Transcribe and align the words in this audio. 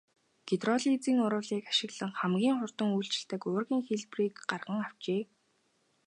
Гидролизын 0.47 1.17
урвалыг 1.25 1.63
ашиглан 1.71 2.11
хамгийн 2.19 2.55
хурдан 2.57 2.89
үйлчилдэг 2.97 3.41
уургийн 3.49 3.81
хэлбэрийг 3.87 4.35
гарган 4.49 4.79
авчээ. 4.85 5.21